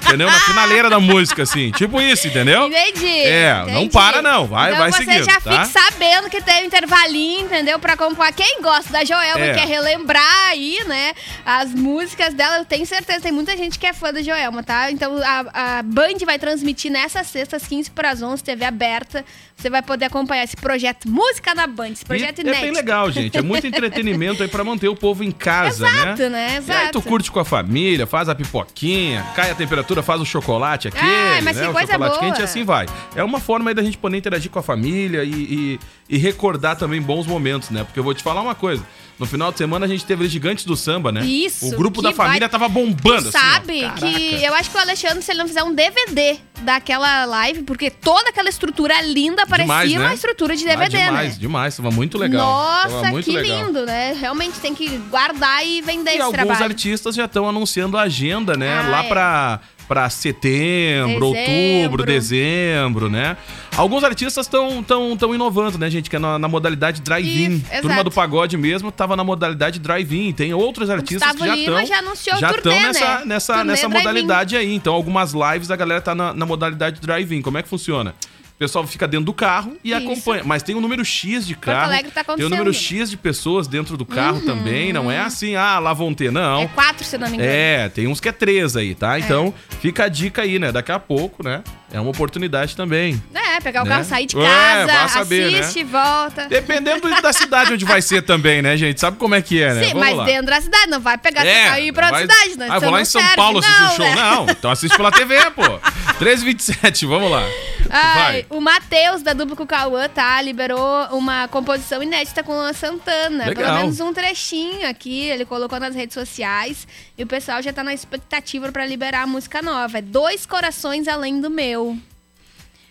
entendeu? 0.08 0.26
Na 0.28 0.40
finaleira 0.40 0.90
da 0.90 0.98
música 1.00 1.42
assim, 1.42 1.70
tipo 1.72 2.00
isso, 2.00 2.26
entendeu? 2.26 2.66
Entendi. 2.66 3.06
É, 3.06 3.54
não 3.60 3.68
entendi. 3.70 3.90
para 3.92 4.20
não, 4.22 4.46
vai- 4.46 4.70
então 4.72 4.82
vai 4.82 4.92
você 4.92 5.04
seguindo, 5.04 5.24
já 5.24 5.40
tá? 5.40 5.64
fique 5.64 5.66
sabendo 5.78 6.28
que 6.30 6.42
tem 6.42 6.62
um 6.62 6.66
intervalinho, 6.66 7.46
entendeu? 7.46 7.78
Pra 7.78 7.92
acompanhar. 7.94 8.32
Quem 8.32 8.60
gosta 8.62 8.92
da 8.92 9.04
Joelma 9.04 9.44
É. 9.44 9.52
e 9.52 9.54
quer 9.54 9.66
relembrar 9.66 10.48
aí, 10.50 10.78
né? 10.86 11.12
As 11.44 11.72
músicas 11.72 12.34
dela, 12.34 12.58
eu 12.58 12.64
tenho 12.64 12.86
certeza, 12.86 13.20
tem 13.20 13.32
muita 13.32 13.56
gente 13.56 13.78
que 13.78 13.86
é 13.86 13.92
fã 13.92 14.12
da 14.12 14.22
Joelma, 14.22 14.62
tá? 14.62 14.90
Então 14.90 15.16
a, 15.22 15.78
a 15.78 15.82
Band 15.82 16.18
vai 16.24 16.38
transmitir 16.38 16.90
nessa 16.90 17.22
sexta, 17.24 17.56
às 17.56 17.66
15 17.66 17.90
para 17.90 18.10
as 18.10 18.22
11, 18.22 18.42
TV 18.42 18.64
aberta. 18.64 19.24
Você 19.56 19.68
vai 19.68 19.82
poder 19.82 20.04
acompanhar 20.04 20.44
esse 20.44 20.56
projeto 20.56 21.08
Música 21.08 21.52
na 21.52 21.66
Band, 21.66 21.88
esse 21.88 22.04
projeto 22.04 22.38
E 22.38 22.42
inédito. 22.42 22.62
É 22.62 22.66
bem 22.66 22.72
legal, 22.76 23.10
gente. 23.10 23.36
É 23.36 23.42
muito 23.42 23.66
entretenimento 23.66 24.40
aí 24.42 24.48
pra 24.48 24.62
manter 24.62 24.86
o 24.88 24.94
povo 24.94 25.24
em 25.24 25.32
casa, 25.32 25.84
Exato, 25.88 26.22
né? 26.24 26.28
né? 26.28 26.48
E 26.48 26.52
aí 26.52 26.56
Exato. 26.58 26.92
tu 26.92 27.02
curte 27.02 27.28
com 27.32 27.40
a 27.40 27.44
família, 27.44 28.06
faz 28.06 28.28
a 28.28 28.34
pipoquinha, 28.36 29.26
cai 29.34 29.50
a 29.50 29.54
temperatura, 29.56 29.97
faz 30.02 30.20
o 30.20 30.24
chocolate 30.24 30.88
aqui, 30.88 30.98
Ai, 31.00 31.40
mas 31.42 31.56
né? 31.56 31.62
que 31.64 31.68
o 31.68 31.72
coisa 31.72 31.92
chocolate 31.92 32.18
boa. 32.18 32.24
quente 32.30 32.40
e 32.40 32.44
assim 32.44 32.64
vai. 32.64 32.86
É 33.14 33.22
uma 33.24 33.40
forma 33.40 33.70
aí 33.70 33.74
da 33.74 33.82
gente 33.82 33.98
poder 33.98 34.16
interagir 34.16 34.50
com 34.50 34.58
a 34.58 34.62
família 34.62 35.24
e, 35.24 35.30
e- 35.30 35.80
e 36.10 36.16
recordar 36.18 36.76
também 36.76 37.00
bons 37.02 37.26
momentos, 37.26 37.70
né? 37.70 37.84
Porque 37.84 37.98
eu 37.98 38.04
vou 38.04 38.14
te 38.14 38.22
falar 38.22 38.40
uma 38.40 38.54
coisa. 38.54 38.82
No 39.18 39.26
final 39.26 39.50
de 39.50 39.58
semana 39.58 39.84
a 39.84 39.88
gente 39.88 40.04
teve 40.06 40.24
os 40.24 40.30
Gigantes 40.30 40.64
do 40.64 40.76
Samba, 40.76 41.10
né? 41.10 41.24
Isso, 41.26 41.66
O 41.66 41.76
grupo 41.76 42.00
da 42.00 42.12
família 42.12 42.40
vai- 42.40 42.48
tava 42.48 42.68
bombando, 42.68 43.22
Tu 43.30 43.36
assim, 43.36 43.38
sabe 43.38 43.80
Caraca. 43.80 43.98
que 44.00 44.44
eu 44.44 44.54
acho 44.54 44.70
que 44.70 44.76
o 44.76 44.80
Alexandre, 44.80 45.22
se 45.22 45.32
ele 45.32 45.40
não 45.40 45.48
fizer 45.48 45.62
um 45.64 45.74
DVD 45.74 46.38
daquela 46.62 47.24
live, 47.24 47.62
porque 47.64 47.90
toda 47.90 48.30
aquela 48.30 48.48
estrutura 48.48 49.00
linda 49.02 49.44
parecia 49.46 49.66
Demais, 49.66 49.92
né? 49.92 49.98
uma 49.98 50.14
estrutura 50.14 50.56
de 50.56 50.64
Ah, 50.64 50.68
DVD, 50.76 50.98
demais, 50.98 51.32
né? 51.34 51.38
demais. 51.40 51.76
Tava 51.76 51.90
muito 51.90 52.16
legal. 52.16 52.46
Nossa, 52.46 53.10
muito 53.10 53.24
que 53.24 53.32
legal. 53.36 53.66
lindo, 53.66 53.84
né? 53.84 54.12
Realmente 54.18 54.58
tem 54.60 54.72
que 54.74 54.88
guardar 55.10 55.66
e 55.66 55.82
vender 55.82 56.10
E 56.10 56.14
esse 56.14 56.22
alguns 56.22 56.34
trabalho. 56.38 56.64
artistas 56.64 57.14
já 57.16 57.24
estão 57.24 57.48
anunciando 57.48 57.96
a 57.98 58.02
agenda, 58.02 58.56
né? 58.56 58.78
Ah, 58.78 58.88
lá 58.88 59.04
é. 59.04 59.08
pra, 59.08 59.60
pra 59.88 60.10
setembro, 60.10 61.32
Dezembro. 61.32 61.80
outubro, 61.80 62.04
dezembro, 62.04 63.08
né? 63.08 63.36
Alguns 63.74 64.04
artistas 64.04 64.44
estão 64.46 64.82
tão, 64.82 65.16
tão 65.16 65.34
inovando, 65.34 65.78
né, 65.78 65.88
gente? 65.88 66.10
Que 66.10 66.16
é 66.16 66.18
na, 66.18 66.38
na 66.38 66.46
modalidade 66.46 67.00
drive-in. 67.00 67.60
Turma 67.80 68.04
do 68.04 68.10
Pagode 68.10 68.56
mesmo 68.58 68.92
tava 68.92 69.16
na 69.16 69.24
modalidade 69.24 69.78
drive-in. 69.78 70.32
Tem 70.32 70.52
outros 70.52 70.90
artistas 70.90 71.32
que 71.32 71.46
já 71.46 71.56
estão. 71.56 71.86
já 71.86 71.98
anunciou 71.98 72.36
já 72.38 72.52
turnê, 72.52 72.80
nessa, 72.80 73.18
né? 73.18 73.22
nessa, 73.24 73.54
Turnê 73.54 73.70
nessa 73.72 73.88
modalidade 73.88 74.56
aí. 74.56 74.74
Então, 74.74 74.92
algumas 74.92 75.32
lives 75.32 75.70
a 75.70 75.76
galera 75.76 76.00
tá 76.00 76.14
na, 76.14 76.34
na 76.34 76.44
modalidade 76.44 77.00
drive-in. 77.00 77.40
Como 77.40 77.56
é 77.56 77.62
que 77.62 77.68
funciona? 77.68 78.14
O 78.58 78.66
pessoal 78.66 78.84
fica 78.88 79.06
dentro 79.06 79.24
do 79.24 79.32
carro 79.32 79.76
e 79.84 79.92
Isso. 79.92 79.98
acompanha. 79.98 80.42
Mas 80.44 80.64
tem 80.64 80.74
um 80.74 80.80
número 80.80 81.04
X 81.04 81.46
de 81.46 81.54
carro. 81.54 81.84
Alegre 81.84 82.10
tá 82.10 82.24
tem 82.24 82.30
um 82.30 82.32
acontecendo. 82.32 82.50
Uhum. 82.50 82.58
número 82.58 82.74
X 82.74 83.08
de 83.08 83.16
pessoas 83.16 83.68
dentro 83.68 83.96
do 83.96 84.04
carro 84.04 84.40
também. 84.40 84.92
Não 84.92 85.08
é 85.08 85.20
assim, 85.20 85.54
ah, 85.54 85.78
lá 85.78 85.92
vão 85.92 86.12
ter. 86.12 86.32
Não. 86.32 86.62
É 86.62 86.66
quatro, 86.66 87.04
se 87.04 87.16
não 87.16 87.28
me 87.28 87.34
engano. 87.34 87.48
É, 87.48 87.88
tem 87.88 88.08
uns 88.08 88.18
que 88.18 88.28
é 88.28 88.32
três 88.32 88.76
aí, 88.76 88.96
tá? 88.96 89.16
Então, 89.16 89.54
fica 89.80 90.06
a 90.06 90.08
dica 90.08 90.42
aí, 90.42 90.58
né? 90.58 90.72
Daqui 90.72 90.90
a 90.90 90.98
pouco, 90.98 91.44
né? 91.44 91.62
É 91.90 91.98
uma 92.00 92.10
oportunidade 92.10 92.76
também. 92.76 93.20
É, 93.34 93.60
pegar 93.60 93.82
o 93.82 93.84
Né? 93.86 93.90
carro, 93.92 94.04
sair 94.04 94.26
de 94.26 94.38
É, 94.38 94.42
casa, 94.46 94.86
vai 94.92 95.08
saber, 95.08 95.50
né? 95.50 95.58
assiste, 95.60 95.84
volta. 95.84 96.46
Dependendo 96.46 97.08
da 97.22 97.32
cidade 97.32 97.72
onde 97.72 97.84
vai 97.84 98.00
ser 98.02 98.22
também, 98.22 98.60
né, 98.62 98.76
gente? 98.76 99.00
Sabe 99.00 99.16
como 99.16 99.34
é 99.34 99.40
que 99.42 99.60
é, 99.62 99.72
né? 99.74 99.84
Sim, 99.84 99.92
Vamos 99.94 100.00
mas 100.08 100.16
lá. 100.16 100.24
dentro 100.26 100.46
da 100.46 100.60
cidade, 100.60 100.86
não 100.90 101.00
vai 101.00 101.16
pegar 101.18 101.42
seu 101.42 101.52
carro 101.64 101.78
e 101.78 101.88
ir 101.88 101.92
pra 101.92 102.06
outra 102.08 102.26
vai- 102.26 102.36
cidade, 102.36 102.58
né? 102.58 102.68
Ah, 102.70 102.78
vou 102.78 102.90
lá 102.90 103.00
em 103.00 103.04
São 103.06 103.20
serve. 103.20 103.36
Paulo 103.36 103.58
assistir 103.58 103.82
o 103.82 103.90
show. 103.90 104.04
né? 104.06 104.14
Não, 104.14 104.46
então 104.50 104.70
assiste 104.70 104.96
pela 104.96 105.10
TV, 105.10 105.50
pô. 105.52 105.62
3h27, 106.20 107.06
vamos 107.08 107.30
lá. 107.30 107.42
Ai, 107.90 108.44
o 108.50 108.60
Matheus, 108.60 109.22
da 109.22 109.32
dupla 109.32 109.56
com 109.56 109.62
o 109.62 109.66
Cauã, 109.66 110.08
tá? 110.08 110.42
Liberou 110.42 111.06
uma 111.12 111.48
composição 111.48 112.02
inédita 112.02 112.42
com 112.42 112.52
a 112.60 112.74
Santana. 112.74 113.44
Pelo 113.44 113.60
Legal. 113.60 113.76
menos 113.76 113.98
um 114.00 114.12
trechinho 114.12 114.86
aqui, 114.88 115.22
ele 115.30 115.44
colocou 115.46 115.80
nas 115.80 115.94
redes 115.94 116.12
sociais. 116.12 116.86
E 117.16 117.22
o 117.22 117.26
pessoal 117.26 117.62
já 117.62 117.72
tá 117.72 117.82
na 117.82 117.94
expectativa 117.94 118.70
pra 118.70 118.84
liberar 118.84 119.22
a 119.22 119.26
música 119.26 119.62
nova. 119.62 119.98
É 119.98 120.02
Dois 120.02 120.44
Corações 120.44 121.08
Além 121.08 121.40
do 121.40 121.48
Meu. 121.48 121.77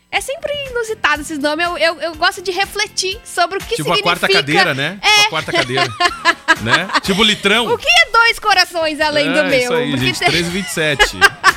É 0.10 0.22
sempre 0.22 0.52
inusitado 0.72 1.22
esses 1.22 1.38
nomes. 1.38 1.66
Eu, 1.66 1.78
eu, 1.78 2.02
eu 2.02 2.16
gosto 2.16 2.42
de 2.42 2.50
refletir 2.52 3.20
sobre 3.26 3.58
o 3.58 3.60
que 3.60 3.76
tipo 3.76 3.82
a 3.92 3.96
significa. 3.96 4.04
quarta 4.04 4.28
cadeira, 4.30 4.74
né? 4.74 5.00
É. 5.02 5.08
Tipo 5.10 5.26
a 5.26 5.30
quarta 5.30 5.52
cadeira. 5.52 5.88
né? 6.64 6.90
Tipo 7.04 7.24
litrão. 7.24 7.68
O 7.68 7.78
que 7.78 7.88
é 7.90 8.12
dois 8.12 8.40
corações 8.40 9.02
além 9.02 9.28
é, 9.28 9.34
do 9.44 9.50
meu? 9.50 9.60
Isso 9.60 9.74
aí, 9.74 9.90
Porque 9.92 10.06
gente. 10.06 10.20
tem- 10.20 10.30
3h27. 10.30 10.98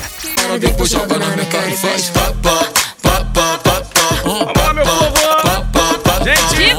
Depois 0.60 0.92
joga 0.92 1.18
na 1.18 1.25
minha 1.30 1.46
cara 1.48 1.68
e 1.68 1.75
faz 1.75 2.12
pá, 2.12 2.32
pá, 2.44 2.63
pá, 3.01 3.25
pá, 3.34 3.58
pá, 3.58 3.82
pá. 3.82 4.22
Vamos 4.24 4.54
lá, 4.56 4.72
meu 4.75 4.86
povo! 4.86 5.18
Gente! 6.24 6.76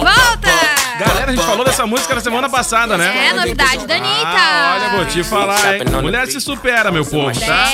Galera, 0.99 1.31
a 1.31 1.35
gente 1.35 1.45
falou 1.47 1.65
dessa 1.65 1.87
música 1.87 2.15
na 2.15 2.21
semana 2.21 2.49
passada, 2.49 2.97
né? 2.99 3.29
É, 3.29 3.33
novidade 3.33 3.87
da 3.87 3.95
Anitta. 3.97 4.27
Ah, 4.27 4.77
olha, 4.81 4.97
vou 4.97 5.07
te 5.07 5.23
falar, 5.23 5.77
hein? 5.77 5.83
Mulher 6.03 6.27
se 6.27 6.41
supera, 6.41 6.91
meu 6.91 7.05
povo, 7.05 7.39
tá? 7.41 7.73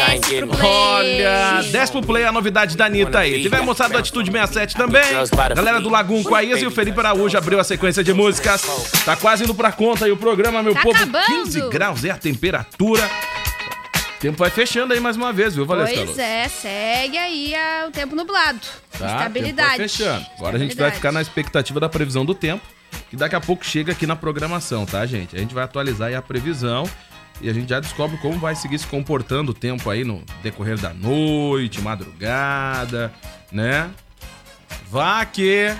Olha, 0.62 1.62
10 1.71 1.90
pro 1.90 2.02
play 2.02 2.25
a 2.25 2.33
novidade 2.33 2.76
da 2.76 2.87
Anitta 2.87 3.21
aí. 3.21 3.43
Tiver 3.43 3.62
moçada 3.62 3.93
do 3.95 3.99
Atitude 3.99 4.31
67 4.31 4.76
também. 4.76 5.02
Galera 5.54 5.81
do 5.81 5.88
Lagum 5.88 6.23
com 6.23 6.35
a 6.35 6.43
Isa 6.43 6.61
e 6.61 6.66
o 6.66 6.71
Felipe 6.71 6.99
Araújo 7.00 7.37
abriu 7.37 7.59
a 7.59 7.64
sequência 7.64 8.04
de 8.04 8.12
músicas. 8.12 8.62
Tá 9.04 9.16
quase 9.16 9.45
indo 9.45 9.54
pra 9.54 9.73
conta 9.73 10.04
aí 10.04 10.12
o 10.12 10.16
programa, 10.16 10.62
meu 10.62 10.75
Tá 10.75 10.83
povo. 10.83 10.97
acabando. 10.97 11.25
15 11.26 11.69
graus 11.71 12.04
é 12.04 12.11
a 12.11 12.16
temperatura. 12.16 13.02
O 14.16 14.21
tempo 14.25 14.38
vai 14.38 14.49
fechando 14.50 14.93
aí 14.95 15.00
mais 15.00 15.16
uma 15.16 15.33
vez, 15.33 15.54
viu, 15.54 15.66
Valesca? 15.66 15.97
Pois 16.04 16.19
é, 16.19 16.49
segue 16.49 17.19
aí 17.19 17.54
ah, 17.54 17.85
o 17.88 17.90
tempo 17.90 18.16
nublado. 18.16 18.59
Tá, 18.99 19.07
Estabilidade. 19.16 19.76
fechando. 19.76 20.25
Agora 20.38 20.57
a 20.57 20.59
gente 20.59 20.75
vai 20.76 20.90
ficar 20.90 21.12
na 21.12 21.21
expectativa 21.21 21.78
da 21.78 21.88
previsão 21.90 22.25
do 22.25 22.35
tempo, 22.35 22.62
que 23.11 23.17
daqui 23.17 23.35
a 23.35 23.41
pouco 23.41 23.65
chega 23.65 23.93
aqui 23.93 24.07
na 24.07 24.17
programação, 24.17 24.85
tá, 24.87 25.05
gente? 25.07 25.37
A 25.37 25.39
gente 25.39 25.55
vai 25.55 25.65
atualizar 25.65 26.09
aí 26.09 26.15
a 26.15 26.23
previsão 26.23 26.89
e 27.41 27.49
a 27.49 27.53
gente 27.53 27.69
já 27.69 27.81
descobre 27.81 28.17
como 28.19 28.39
vai 28.39 28.55
seguir 28.55 28.79
se 28.79 28.87
comportando 28.87 29.53
o 29.53 29.55
tempo 29.55 29.91
aí 29.91 30.05
no 30.05 30.23
decorrer 30.43 30.79
da 30.79 30.95
noite, 30.95 31.81
madrugada, 31.81 33.13
né? 33.51 33.91
Vá 34.89 35.25
que 35.25 35.75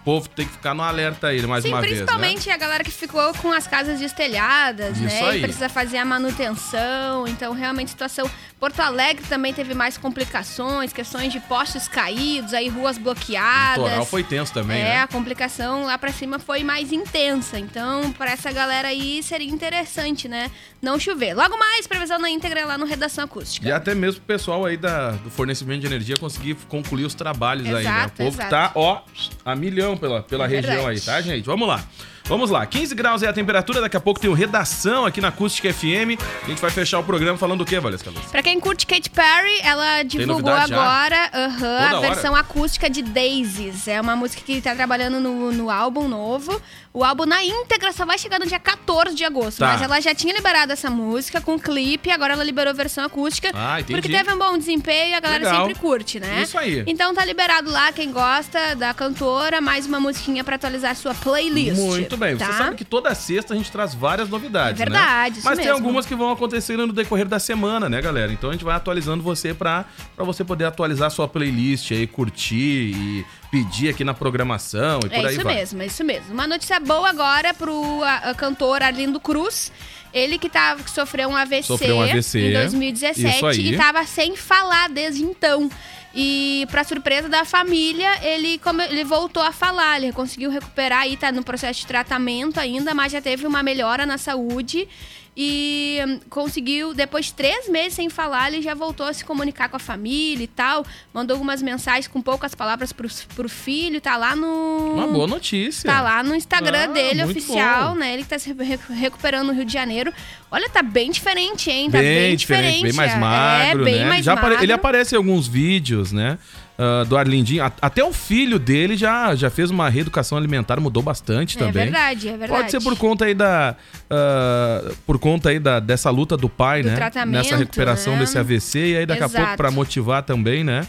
o 0.00 0.02
povo 0.02 0.28
tem 0.28 0.46
que 0.46 0.52
ficar 0.52 0.74
no 0.74 0.82
alerta 0.82 1.28
aí 1.28 1.46
mais 1.46 1.62
Sim, 1.62 1.70
uma 1.70 1.80
vez, 1.80 1.92
né? 1.92 1.98
principalmente 1.98 2.50
a 2.50 2.56
galera 2.56 2.82
que 2.82 2.90
ficou 2.90 3.34
com 3.34 3.52
as 3.52 3.66
casas 3.66 4.00
destelhadas, 4.00 4.96
Isso 4.96 5.04
né? 5.04 5.28
aí. 5.28 5.38
E 5.38 5.42
precisa 5.42 5.68
fazer 5.68 5.98
a 5.98 6.04
manutenção. 6.04 7.28
Então, 7.28 7.52
realmente, 7.52 7.90
situação. 7.90 8.28
Porto 8.60 8.78
Alegre 8.80 9.24
também 9.26 9.54
teve 9.54 9.72
mais 9.72 9.96
complicações, 9.96 10.92
questões 10.92 11.32
de 11.32 11.40
postes 11.40 11.88
caídos, 11.88 12.52
aí 12.52 12.68
ruas 12.68 12.98
O 12.98 13.00
bloqueadas. 13.00 13.82
litoral 13.82 14.04
foi 14.04 14.22
tenso 14.22 14.52
também, 14.52 14.78
é, 14.78 14.84
né? 14.84 15.00
a 15.00 15.06
complicação 15.08 15.86
lá 15.86 15.96
pra 15.96 16.12
cima 16.12 16.38
foi 16.38 16.62
mais 16.62 16.92
intensa. 16.92 17.58
Então, 17.58 18.12
pra 18.12 18.32
essa 18.32 18.52
galera 18.52 18.88
aí, 18.88 19.22
seria 19.22 19.48
interessante, 19.50 20.28
né? 20.28 20.50
Não 20.82 20.98
chover. 20.98 21.32
Logo 21.32 21.56
mais, 21.58 21.86
previsão 21.86 22.18
na 22.18 22.28
íntegra 22.28 22.66
lá 22.66 22.76
no 22.76 22.84
Redação 22.84 23.24
Acústica. 23.24 23.66
E 23.66 23.72
até 23.72 23.94
mesmo 23.94 24.20
o 24.20 24.24
pessoal 24.24 24.66
aí 24.66 24.76
da, 24.76 25.12
do 25.12 25.30
fornecimento 25.30 25.80
de 25.80 25.86
energia 25.86 26.16
conseguir 26.18 26.54
concluir 26.68 27.06
os 27.06 27.14
trabalhos 27.14 27.64
aí, 27.66 27.72
né? 27.72 27.78
O 27.78 27.80
Exato, 27.80 28.12
povo 28.18 28.28
exato. 28.36 28.50
tá, 28.50 28.72
ó, 28.74 29.00
a 29.42 29.56
milhão 29.56 29.96
pela, 29.96 30.22
pela 30.22 30.44
É 30.44 30.48
região 30.48 30.86
aí, 30.86 31.00
tá, 31.00 31.18
gente? 31.22 31.46
Vamos 31.46 31.66
lá. 31.66 31.82
Vamos 32.30 32.48
lá, 32.48 32.64
15 32.64 32.94
graus 32.94 33.24
é 33.24 33.26
a 33.26 33.32
temperatura, 33.32 33.80
daqui 33.80 33.96
a 33.96 34.00
pouco 34.00 34.20
tem 34.20 34.30
o 34.30 34.32
Redação 34.32 35.04
aqui 35.04 35.20
na 35.20 35.28
Acústica 35.28 35.74
FM. 35.74 36.14
A 36.44 36.46
gente 36.46 36.60
vai 36.60 36.70
fechar 36.70 37.00
o 37.00 37.02
programa 37.02 37.36
falando 37.36 37.62
o 37.62 37.64
quê, 37.64 37.80
Valesca 37.80 38.08
Luz? 38.08 38.24
Pra 38.26 38.40
quem 38.40 38.60
curte 38.60 38.86
Katy 38.86 39.10
Perry, 39.10 39.58
ela 39.64 40.04
divulgou 40.04 40.52
agora 40.52 41.28
a 41.32 41.96
hora? 41.96 42.00
versão 42.00 42.36
acústica 42.36 42.88
de 42.88 43.02
Daisies. 43.02 43.88
É 43.88 44.00
uma 44.00 44.14
música 44.14 44.44
que 44.46 44.62
tá 44.62 44.76
trabalhando 44.76 45.18
no, 45.18 45.50
no 45.50 45.70
álbum 45.70 46.06
novo. 46.06 46.62
O 46.92 47.04
álbum 47.04 47.24
na 47.26 47.44
íntegra 47.44 47.92
só 47.92 48.06
vai 48.06 48.16
chegar 48.16 48.38
no 48.38 48.46
dia 48.46 48.60
14 48.60 49.14
de 49.14 49.24
agosto. 49.24 49.58
Tá. 49.58 49.66
Mas 49.66 49.82
ela 49.82 50.00
já 50.00 50.14
tinha 50.14 50.32
liberado 50.32 50.72
essa 50.72 50.88
música 50.88 51.40
com 51.40 51.58
clipe, 51.58 52.12
agora 52.12 52.34
ela 52.34 52.44
liberou 52.44 52.70
a 52.70 52.74
versão 52.74 53.04
acústica. 53.04 53.50
Ah, 53.54 53.80
entendi. 53.80 54.00
Porque 54.00 54.16
teve 54.16 54.32
um 54.32 54.38
bom 54.38 54.56
desempenho 54.56 55.10
e 55.10 55.14
a 55.14 55.20
galera 55.20 55.44
Legal. 55.44 55.66
sempre 55.66 55.80
curte, 55.80 56.20
né? 56.20 56.42
Isso 56.42 56.56
aí. 56.56 56.84
Então 56.86 57.12
tá 57.12 57.24
liberado 57.24 57.70
lá, 57.70 57.92
quem 57.92 58.12
gosta 58.12 58.76
da 58.76 58.94
cantora, 58.94 59.60
mais 59.60 59.86
uma 59.86 59.98
musiquinha 59.98 60.44
pra 60.44 60.56
atualizar 60.56 60.92
a 60.92 60.94
sua 60.94 61.14
playlist. 61.14 61.76
Muito 61.76 62.16
bem, 62.20 62.36
tá? 62.36 62.46
você 62.46 62.52
sabe 62.52 62.76
que 62.76 62.84
toda 62.84 63.12
sexta 63.14 63.54
a 63.54 63.56
gente 63.56 63.72
traz 63.72 63.94
várias 63.94 64.28
novidades, 64.28 64.80
É 64.80 64.84
verdade, 64.84 65.32
né? 65.34 65.38
isso 65.38 65.44
Mas 65.48 65.58
tem 65.58 65.66
mesmo. 65.66 65.78
algumas 65.80 66.06
que 66.06 66.14
vão 66.14 66.30
acontecendo 66.30 66.86
no 66.86 66.92
decorrer 66.92 67.26
da 67.26 67.38
semana, 67.40 67.88
né, 67.88 68.00
galera? 68.00 68.32
Então 68.32 68.50
a 68.50 68.52
gente 68.52 68.64
vai 68.64 68.76
atualizando 68.76 69.22
você 69.22 69.52
pra, 69.52 69.84
pra 70.14 70.24
você 70.24 70.44
poder 70.44 70.66
atualizar 70.66 71.08
a 71.08 71.10
sua 71.10 71.26
playlist 71.26 71.90
aí, 71.90 72.06
curtir 72.06 72.92
e 72.94 73.26
pedir 73.50 73.88
aqui 73.88 74.04
na 74.04 74.14
programação 74.14 75.00
e 75.04 75.08
por 75.08 75.12
É 75.12 75.26
aí 75.26 75.34
isso 75.34 75.42
vai. 75.44 75.54
mesmo, 75.56 75.82
é 75.82 75.86
isso 75.86 76.04
mesmo. 76.04 76.32
Uma 76.32 76.46
notícia 76.46 76.78
boa 76.78 77.08
agora 77.08 77.52
pro 77.54 78.02
a, 78.04 78.30
a 78.30 78.34
cantor 78.34 78.82
Arlindo 78.82 79.18
Cruz. 79.18 79.72
Ele 80.12 80.38
que, 80.38 80.48
tava, 80.48 80.82
que 80.82 80.90
sofreu 80.90 81.28
um 81.28 81.36
AVC, 81.36 81.62
Sofreu 81.62 81.96
um 81.96 82.02
AVC, 82.02 82.38
em 82.40 82.48
isso 82.50 82.60
2017 82.60 83.44
aí. 83.44 83.74
e 83.74 83.76
tava 83.76 84.04
sem 84.04 84.34
falar 84.36 84.88
desde 84.88 85.22
então. 85.22 85.70
E 86.14 86.66
pra 86.70 86.82
surpresa 86.82 87.28
da 87.28 87.44
família, 87.44 88.08
ele, 88.26 88.58
come- 88.58 88.84
ele 88.86 89.04
voltou 89.04 89.42
a 89.42 89.52
falar, 89.52 90.02
ele 90.02 90.12
conseguiu 90.12 90.50
recuperar 90.50 91.06
e 91.08 91.16
tá 91.16 91.30
no 91.30 91.42
processo 91.44 91.80
de 91.80 91.86
tratamento 91.86 92.58
ainda, 92.58 92.92
mas 92.94 93.12
já 93.12 93.20
teve 93.20 93.46
uma 93.46 93.62
melhora 93.62 94.04
na 94.04 94.18
saúde. 94.18 94.88
E 95.36 95.98
hum, 96.06 96.20
conseguiu, 96.28 96.92
depois 96.92 97.26
de 97.26 97.34
três 97.34 97.68
meses 97.68 97.94
sem 97.94 98.10
falar, 98.10 98.52
ele 98.52 98.60
já 98.60 98.74
voltou 98.74 99.06
a 99.06 99.12
se 99.12 99.24
comunicar 99.24 99.68
com 99.68 99.76
a 99.76 99.78
família 99.78 100.42
e 100.42 100.46
tal. 100.48 100.84
Mandou 101.14 101.34
algumas 101.36 101.62
mensagens 101.62 102.08
com 102.08 102.20
poucas 102.20 102.52
palavras 102.52 102.92
pro, 102.92 103.08
pro 103.36 103.48
filho, 103.48 104.00
tá 104.00 104.16
lá 104.16 104.34
no. 104.34 104.94
Uma 104.94 105.06
boa 105.06 105.28
notícia. 105.28 105.88
Tá 105.88 106.00
lá 106.02 106.22
no 106.24 106.34
Instagram 106.34 106.82
Ah, 106.82 106.86
dele, 106.88 107.22
oficial, 107.22 107.90
bom. 107.90 107.94
né? 108.00 108.12
Ele 108.14 108.24
que 108.24 108.28
tá 108.28 108.38
se 108.40 108.52
recu- 108.52 108.92
recuperando 108.92 109.46
no 109.46 109.52
Rio 109.52 109.64
de 109.64 109.72
Janeiro. 109.72 110.12
Olha, 110.50 110.68
tá 110.68 110.82
bem 110.82 111.12
diferente, 111.12 111.70
hein? 111.70 111.88
Tá 111.90 111.98
bem, 111.98 112.18
bem, 112.28 112.36
diferente, 112.36 112.82
bem 112.82 112.92
mais 112.92 113.12
é, 113.12 113.16
magro, 113.16 113.82
É, 113.82 113.84
bem 113.84 113.98
né? 114.00 114.04
mais 114.06 114.24
Já 114.24 114.34
magro. 114.34 114.60
Ele 114.60 114.72
aparece 114.72 115.14
em 115.14 115.16
alguns 115.18 115.46
vídeos, 115.46 115.99
né? 116.12 116.38
ah, 116.78 117.04
do 117.04 117.16
Arlindinho. 117.16 117.62
A- 117.64 117.72
Até 117.82 118.02
o 118.02 118.12
filho 118.12 118.58
dele 118.58 118.96
já, 118.96 119.34
já 119.34 119.50
fez 119.50 119.70
uma 119.70 119.88
reeducação 119.90 120.38
alimentar, 120.38 120.80
mudou 120.80 121.02
bastante 121.02 121.56
É 121.56 121.60
também. 121.60 121.84
verdade, 121.84 122.28
é 122.28 122.36
verdade. 122.36 122.52
Pode 122.52 122.70
ser 122.70 122.80
por 122.80 122.96
conta 122.96 123.26
aí 123.26 123.34
da. 123.34 123.76
ah, 124.08 124.90
por 125.06 125.18
conta 125.18 125.50
aí 125.50 125.58
da, 125.58 125.78
dessa 125.80 126.10
luta 126.10 126.36
do 126.36 126.48
pai, 126.48 126.82
Do 126.82 126.88
né? 126.88 126.96
tratamento, 126.96 127.32
Nessa 127.44 127.56
recuperação 127.56 128.14
né? 128.14 128.20
desse 128.20 128.38
AVC. 128.38 128.78
E 128.92 128.96
aí 128.96 129.06
daqui 129.06 129.22
a 129.22 129.26
Exato. 129.26 129.42
pouco, 129.44 129.56
pra 129.56 129.70
motivar 129.70 130.22
também, 130.22 130.64
né? 130.64 130.86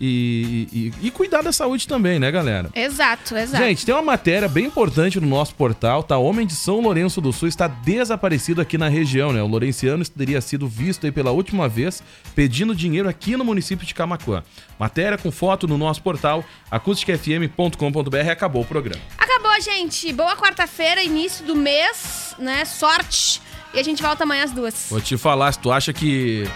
E, 0.00 0.92
e, 1.00 1.06
e 1.06 1.10
cuidar 1.10 1.42
da 1.42 1.52
saúde 1.52 1.86
também, 1.86 2.18
né, 2.18 2.30
galera? 2.30 2.68
Exato, 2.74 3.36
exato. 3.36 3.62
Gente, 3.62 3.86
tem 3.86 3.94
uma 3.94 4.02
matéria 4.02 4.48
bem 4.48 4.66
importante 4.66 5.20
no 5.20 5.26
nosso 5.26 5.54
portal, 5.54 6.02
tá? 6.02 6.18
Homem 6.18 6.46
de 6.46 6.54
São 6.54 6.80
Lourenço 6.80 7.20
do 7.20 7.32
Sul 7.32 7.48
está 7.48 7.68
desaparecido 7.68 8.60
aqui 8.60 8.76
na 8.76 8.88
região, 8.88 9.32
né? 9.32 9.42
O 9.42 9.46
Lourenciano 9.46 10.04
teria 10.04 10.40
sido 10.40 10.66
visto 10.66 11.06
aí 11.06 11.12
pela 11.12 11.30
última 11.30 11.68
vez 11.68 12.02
pedindo 12.34 12.74
dinheiro 12.74 13.08
aqui 13.08 13.36
no 13.36 13.44
município 13.44 13.86
de 13.86 13.94
Camacuã. 13.94 14.42
Matéria 14.78 15.16
com 15.16 15.30
foto 15.30 15.68
no 15.68 15.78
nosso 15.78 16.02
portal 16.02 16.44
acusticfm.com.br. 16.70 18.30
Acabou 18.30 18.62
o 18.62 18.66
programa. 18.66 19.00
Acabou, 19.16 19.60
gente. 19.60 20.12
Boa 20.12 20.36
quarta-feira, 20.36 21.02
início 21.02 21.44
do 21.46 21.54
mês, 21.54 22.34
né? 22.38 22.64
Sorte. 22.64 23.40
E 23.72 23.78
a 23.78 23.82
gente 23.82 24.02
volta 24.02 24.24
amanhã 24.24 24.44
às 24.44 24.52
duas. 24.52 24.86
Vou 24.90 25.00
te 25.00 25.16
falar, 25.16 25.52
se 25.52 25.58
tu 25.58 25.70
acha 25.72 25.92
que, 25.92 26.48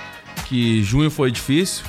que 0.49 0.83
junho 0.83 1.11
foi 1.11 1.30
difícil, 1.33 1.85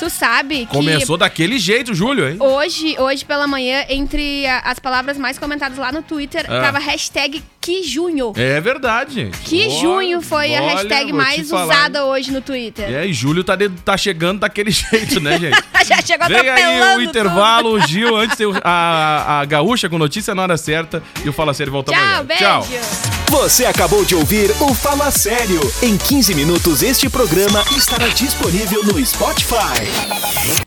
Tu 0.00 0.10
sabe 0.10 0.60
que 0.60 0.66
começou 0.66 1.16
daquele 1.16 1.58
jeito, 1.58 1.94
Júlio, 1.94 2.28
hein? 2.28 2.36
hoje, 2.40 2.96
hoje 2.98 3.24
pela 3.24 3.46
manhã, 3.46 3.84
entre 3.88 4.46
a- 4.46 4.60
as 4.64 4.78
palavras 4.78 5.16
mais 5.18 5.38
comentadas 5.38 5.78
lá 5.78 5.92
no 5.92 6.02
Twitter, 6.02 6.44
Ah. 6.48 6.60
tava 6.62 6.78
hashtag 6.78 7.42
que 7.60 7.82
junho. 7.84 8.32
É 8.34 8.60
verdade. 8.60 9.30
Que 9.44 9.68
junho 9.68 10.20
foi 10.22 10.54
a 10.56 10.62
olha, 10.62 10.70
hashtag 10.72 11.12
vou 11.12 11.20
te 11.20 11.24
mais 11.26 11.50
falar, 11.50 11.64
usada 11.64 12.04
hoje 12.06 12.32
no 12.32 12.40
Twitter. 12.40 12.90
É, 12.90 13.06
e 13.06 13.12
Júlio 13.12 13.44
tá, 13.44 13.54
de- 13.54 13.68
tá 13.68 13.96
chegando 13.96 14.40
daquele 14.40 14.70
jeito, 14.72 15.20
né, 15.20 15.38
gente? 15.38 15.62
Já 15.86 16.00
chegou 16.02 16.26
Vem 16.28 16.48
aí 16.48 16.96
o 16.96 17.02
intervalo, 17.02 17.70
o 17.74 17.80
Gil, 17.86 18.16
antes 18.16 18.36
tem 18.36 18.46
a, 18.64 19.40
a 19.40 19.44
gaúcha 19.44 19.88
com 19.88 19.98
notícia 19.98 20.34
na 20.34 20.42
hora 20.42 20.56
certa 20.56 21.02
e 21.24 21.28
o 21.28 21.32
Fala 21.32 21.52
Sério 21.52 21.72
volta 21.72 21.92
tudo. 21.92 22.02
amanhã. 22.02 22.24
Tchau, 22.38 22.62
beijo. 22.64 23.19
Você 23.30 23.64
acabou 23.64 24.04
de 24.04 24.16
ouvir 24.16 24.50
o 24.60 24.74
Fala 24.74 25.08
Sério. 25.12 25.60
Em 25.80 25.96
15 25.96 26.34
minutos, 26.34 26.82
este 26.82 27.08
programa 27.08 27.64
estará 27.76 28.08
disponível 28.08 28.82
no 28.82 29.06
Spotify. 29.06 29.86